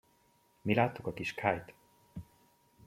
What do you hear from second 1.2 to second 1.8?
Kayt!